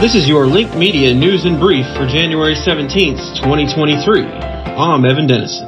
This 0.00 0.14
is 0.14 0.28
your 0.28 0.46
Link 0.46 0.76
Media 0.76 1.12
News 1.12 1.44
and 1.44 1.58
Brief 1.58 1.84
for 1.96 2.06
January 2.06 2.54
17th, 2.54 3.42
2023. 3.42 4.22
I'm 4.22 5.04
Evan 5.04 5.26
Dennison. 5.26 5.66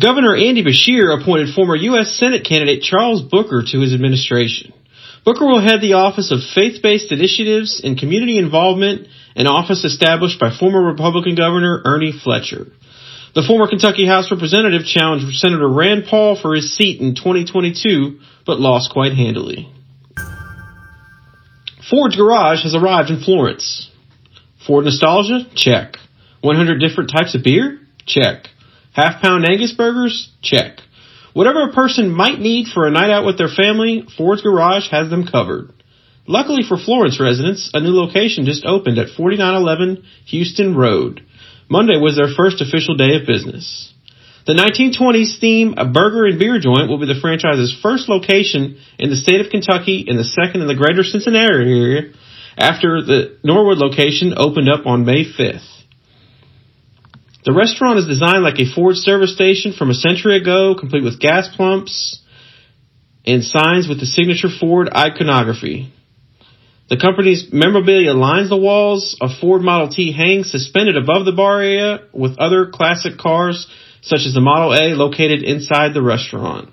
Governor 0.00 0.34
Andy 0.34 0.64
Beshear 0.64 1.12
appointed 1.12 1.54
former 1.54 1.76
U.S. 1.76 2.16
Senate 2.16 2.46
candidate 2.48 2.80
Charles 2.80 3.20
Booker 3.20 3.62
to 3.72 3.80
his 3.80 3.92
administration. 3.92 4.72
Booker 5.26 5.44
will 5.44 5.60
head 5.60 5.82
the 5.82 5.92
Office 5.92 6.32
of 6.32 6.40
Faith-Based 6.54 7.12
Initiatives 7.12 7.82
and 7.84 7.98
Community 7.98 8.38
Involvement, 8.38 9.06
an 9.36 9.46
office 9.46 9.84
established 9.84 10.40
by 10.40 10.56
former 10.56 10.82
Republican 10.82 11.34
Governor 11.34 11.82
Ernie 11.84 12.18
Fletcher. 12.18 12.68
The 13.34 13.44
former 13.46 13.68
Kentucky 13.68 14.06
House 14.06 14.30
Representative 14.30 14.86
challenged 14.86 15.36
Senator 15.36 15.68
Rand 15.68 16.04
Paul 16.08 16.40
for 16.40 16.54
his 16.54 16.74
seat 16.74 17.02
in 17.02 17.14
2022, 17.14 18.20
but 18.46 18.58
lost 18.58 18.90
quite 18.90 19.12
handily. 19.12 19.70
Ford's 21.88 22.16
Garage 22.16 22.62
has 22.62 22.74
arrived 22.74 23.10
in 23.10 23.22
Florence. 23.22 23.90
Ford 24.66 24.84
nostalgia? 24.84 25.46
Check. 25.54 25.96
100 26.42 26.78
different 26.78 27.10
types 27.10 27.34
of 27.34 27.42
beer? 27.42 27.80
Check. 28.06 28.46
Half 28.92 29.22
pound 29.22 29.44
Angus 29.44 29.72
burgers? 29.72 30.30
Check. 30.42 30.78
Whatever 31.32 31.62
a 31.62 31.72
person 31.72 32.10
might 32.10 32.40
need 32.40 32.66
for 32.66 32.86
a 32.86 32.90
night 32.90 33.10
out 33.10 33.24
with 33.24 33.38
their 33.38 33.48
family, 33.48 34.04
Ford's 34.16 34.42
Garage 34.42 34.90
has 34.90 35.08
them 35.10 35.26
covered. 35.26 35.72
Luckily 36.26 36.62
for 36.66 36.76
Florence 36.76 37.20
residents, 37.20 37.70
a 37.72 37.80
new 37.80 37.94
location 37.94 38.44
just 38.44 38.64
opened 38.64 38.98
at 38.98 39.10
4911 39.16 40.04
Houston 40.26 40.76
Road. 40.76 41.24
Monday 41.68 41.98
was 42.00 42.16
their 42.16 42.34
first 42.36 42.60
official 42.60 42.96
day 42.96 43.14
of 43.16 43.26
business. 43.26 43.92
The 44.50 44.58
1920s 44.58 45.38
theme, 45.38 45.74
a 45.76 45.86
burger 45.86 46.26
and 46.26 46.36
beer 46.36 46.58
joint, 46.58 46.88
will 46.88 46.98
be 46.98 47.06
the 47.06 47.20
franchise's 47.20 47.72
first 47.80 48.08
location 48.08 48.78
in 48.98 49.08
the 49.08 49.14
state 49.14 49.40
of 49.40 49.48
Kentucky 49.48 50.06
and 50.08 50.18
the 50.18 50.24
second 50.24 50.60
in 50.60 50.66
the 50.66 50.74
greater 50.74 51.04
Cincinnati 51.04 51.70
area 51.70 52.12
after 52.58 53.00
the 53.00 53.38
Norwood 53.44 53.78
location 53.78 54.34
opened 54.36 54.68
up 54.68 54.86
on 54.86 55.04
May 55.04 55.22
5th. 55.22 55.70
The 57.44 57.52
restaurant 57.52 58.00
is 58.00 58.08
designed 58.08 58.42
like 58.42 58.58
a 58.58 58.66
Ford 58.66 58.96
service 58.96 59.32
station 59.32 59.72
from 59.72 59.88
a 59.88 59.94
century 59.94 60.36
ago, 60.36 60.74
complete 60.74 61.04
with 61.04 61.20
gas 61.20 61.48
pumps 61.56 62.20
and 63.24 63.44
signs 63.44 63.86
with 63.86 64.00
the 64.00 64.06
signature 64.06 64.48
Ford 64.50 64.90
iconography. 64.92 65.92
The 66.88 66.98
company's 66.98 67.52
memorabilia 67.52 68.14
lines 68.14 68.48
the 68.48 68.56
walls. 68.56 69.16
A 69.20 69.28
Ford 69.28 69.62
Model 69.62 69.90
T 69.90 70.10
hangs 70.10 70.50
suspended 70.50 70.96
above 70.96 71.24
the 71.24 71.38
bar 71.38 71.62
area 71.62 72.00
with 72.12 72.40
other 72.40 72.66
classic 72.66 73.16
cars 73.16 73.68
such 74.02 74.26
as 74.26 74.34
the 74.34 74.40
Model 74.40 74.74
A 74.74 74.94
located 74.94 75.42
inside 75.42 75.94
the 75.94 76.02
restaurant. 76.02 76.70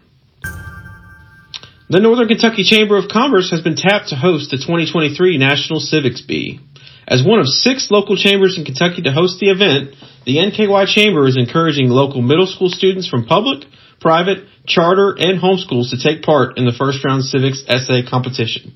The 1.89 2.02
Northern 2.02 2.28
Kentucky 2.28 2.64
Chamber 2.64 2.97
of 2.97 3.08
Commerce 3.08 3.50
has 3.52 3.61
been 3.61 3.78
tapped 3.78 4.09
to 4.09 4.16
host 4.16 4.52
the 4.52 4.58
2023 4.58 5.38
National 5.38 5.80
Civics 5.80 6.22
Bee. 6.22 6.59
As 7.08 7.23
one 7.23 7.39
of 7.39 7.48
six 7.48 7.89
local 7.89 8.17
chambers 8.17 8.58
in 8.58 8.66
Kentucky 8.66 9.02
to 9.03 9.14
host 9.14 9.39
the 9.39 9.50
event, 9.50 9.95
the 10.25 10.36
NKY 10.36 10.88
Chamber 10.88 11.25
is 11.28 11.38
encouraging 11.38 11.88
local 11.88 12.22
middle 12.22 12.48
school 12.48 12.70
students 12.70 13.08
from 13.08 13.25
public, 13.25 13.64
private, 14.02 14.44
charter, 14.66 15.16
and 15.17 15.39
homeschools 15.39 15.92
to 15.92 15.98
take 15.98 16.23
part 16.23 16.58
in 16.58 16.66
the 16.66 16.75
first 16.75 17.05
round 17.05 17.23
civics 17.23 17.64
essay 17.67 18.03
competition. 18.03 18.75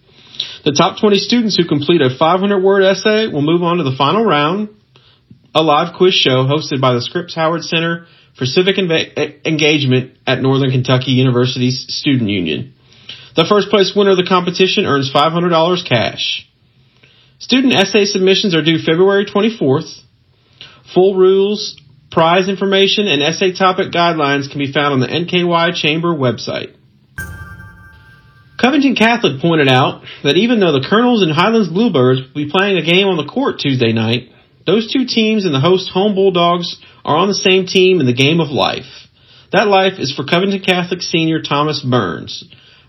The 0.64 0.72
top 0.72 1.02
20 1.02 1.18
students 1.18 1.58
who 1.58 1.68
complete 1.68 2.00
a 2.02 2.16
500 2.16 2.64
word 2.64 2.84
essay 2.84 3.28
will 3.28 3.42
move 3.42 3.62
on 3.62 3.78
to 3.78 3.84
the 3.84 3.98
final 3.98 4.24
round, 4.24 4.70
a 5.54 5.62
live 5.62 5.98
quiz 5.98 6.14
show 6.14 6.48
hosted 6.48 6.80
by 6.80 6.94
the 6.94 7.02
Scripps 7.02 7.36
Howard 7.36 7.64
Center 7.64 8.08
for 8.36 8.46
Civic 8.46 8.78
Engagement 8.78 10.18
at 10.26 10.42
Northern 10.42 10.72
Kentucky 10.72 11.12
University's 11.12 11.86
Student 11.90 12.30
Union. 12.30 12.74
The 13.36 13.46
first 13.46 13.70
place 13.70 13.94
winner 13.96 14.12
of 14.12 14.18
the 14.18 14.28
competition 14.28 14.86
earns 14.86 15.12
$500 15.12 15.88
cash. 15.88 16.48
Student 17.40 17.74
essay 17.74 18.06
submissions 18.06 18.56
are 18.56 18.64
due 18.64 18.78
February 18.78 19.26
24th. 19.26 20.00
Full 20.94 21.16
rules, 21.16 21.80
prize 22.12 22.50
information, 22.50 23.08
and 23.08 23.24
essay 23.24 23.54
topic 23.54 23.92
guidelines 23.92 24.50
can 24.50 24.60
be 24.60 24.72
found 24.72 24.94
on 24.94 25.00
the 25.00 25.08
NKY 25.08 25.74
Chamber 25.74 26.10
website. 26.10 26.76
Covington 28.62 28.96
Catholic 28.96 29.42
pointed 29.42 29.68
out 29.68 30.04
that 30.24 30.38
even 30.38 30.60
though 30.60 30.72
the 30.72 30.86
Colonels 30.88 31.24
and 31.24 31.32
Highlands 31.32 31.70
Bluebirds 31.70 32.22
will 32.22 32.46
be 32.46 32.52
playing 32.52 32.78
a 32.78 32.86
game 32.86 33.08
on 33.08 33.18
the 33.18 33.32
court 33.32 33.60
Tuesday 33.60 33.92
night, 33.92 34.31
those 34.66 34.92
two 34.92 35.06
teams 35.06 35.46
and 35.46 35.54
the 35.54 35.60
host 35.60 35.90
Holmes 35.92 36.16
Bulldogs 36.16 36.78
are 37.04 37.18
on 37.18 37.28
the 37.28 37.34
same 37.34 37.66
team 37.66 38.00
in 38.00 38.06
the 38.06 38.14
game 38.14 38.40
of 38.40 38.50
life. 38.50 39.08
That 39.52 39.68
life 39.68 40.00
is 40.00 40.14
for 40.14 40.24
Covington 40.24 40.62
Catholic 40.62 41.02
senior 41.02 41.42
Thomas 41.42 41.82
Burns. 41.82 42.44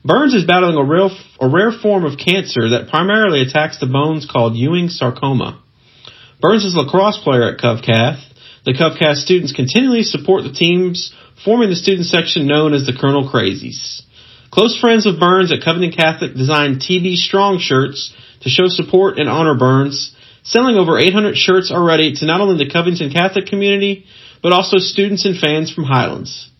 Burns 0.05 0.35
is 0.35 0.45
battling 0.45 0.77
a, 0.77 0.85
real, 0.85 1.11
a 1.41 1.49
rare 1.49 1.73
form 1.73 2.05
of 2.05 2.19
cancer 2.19 2.71
that 2.71 2.89
primarily 2.91 3.41
attacks 3.41 3.79
the 3.79 3.87
bones 3.87 4.29
called 4.31 4.57
Ewing 4.57 4.89
sarcoma. 4.89 5.63
Burns 6.41 6.65
is 6.65 6.75
a 6.75 6.79
lacrosse 6.79 7.23
player 7.23 7.53
at 7.53 7.61
CovCath. 7.61 8.21
The 8.65 8.75
CovCath 8.75 9.17
students 9.17 9.53
continually 9.53 10.03
support 10.03 10.43
the 10.43 10.53
teams 10.53 11.15
forming 11.45 11.71
the 11.71 11.77
student 11.77 12.07
section 12.07 12.47
known 12.47 12.75
as 12.75 12.85
the 12.85 12.97
Colonel 12.99 13.31
Crazies. 13.31 14.03
Close 14.51 14.79
friends 14.79 15.07
of 15.07 15.19
Burns 15.19 15.53
at 15.53 15.65
Covington 15.65 15.93
Catholic 15.93 16.35
designed 16.35 16.81
TB 16.81 17.17
Strong 17.17 17.59
shirts 17.61 18.15
to 18.43 18.51
show 18.51 18.67
support 18.67 19.19
and 19.19 19.29
honor 19.29 19.57
Burns, 19.57 20.15
selling 20.43 20.77
over 20.77 20.99
800 20.99 21.37
shirts 21.37 21.71
already 21.71 22.15
to 22.17 22.27
not 22.27 22.41
only 22.41 22.63
the 22.63 22.71
Covington 22.71 23.13
Catholic 23.13 23.47
community, 23.47 24.07
but 24.43 24.53
also 24.53 24.79
students 24.79 25.25
and 25.25 25.39
fans 25.39 25.73
from 25.73 25.85
Highlands. 25.85 26.51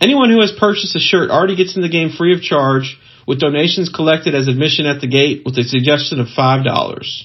Anyone 0.00 0.30
who 0.30 0.40
has 0.40 0.52
purchased 0.58 0.96
a 0.96 1.00
shirt 1.00 1.30
already 1.30 1.56
gets 1.56 1.76
in 1.76 1.82
the 1.82 1.88
game 1.88 2.10
free 2.10 2.34
of 2.34 2.42
charge, 2.42 2.98
with 3.26 3.40
donations 3.40 3.88
collected 3.88 4.34
as 4.34 4.48
admission 4.48 4.84
at 4.84 5.00
the 5.00 5.06
gate 5.06 5.42
with 5.44 5.56
a 5.56 5.62
suggestion 5.62 6.20
of 6.20 6.26
$5. 6.26 7.22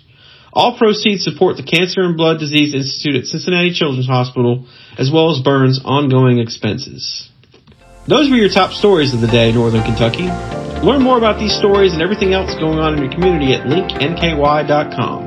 All 0.53 0.77
proceeds 0.77 1.23
support 1.23 1.57
the 1.57 1.63
Cancer 1.63 2.01
and 2.01 2.15
Blood 2.15 2.39
Disease 2.39 2.73
Institute 2.73 3.15
at 3.15 3.25
Cincinnati 3.25 3.73
Children's 3.73 4.07
Hospital, 4.07 4.67
as 4.97 5.11
well 5.11 5.31
as 5.31 5.41
Burns' 5.41 5.81
ongoing 5.83 6.39
expenses. 6.39 7.29
Those 8.07 8.29
were 8.29 8.37
your 8.37 8.49
top 8.49 8.71
stories 8.71 9.13
of 9.13 9.21
the 9.21 9.27
day, 9.27 9.51
Northern 9.51 9.83
Kentucky. 9.83 10.29
Learn 10.85 11.01
more 11.01 11.17
about 11.17 11.39
these 11.39 11.55
stories 11.55 11.93
and 11.93 12.01
everything 12.01 12.33
else 12.33 12.53
going 12.55 12.79
on 12.79 12.93
in 12.93 13.03
your 13.03 13.11
community 13.11 13.53
at 13.53 13.67
linknky.com. 13.67 15.26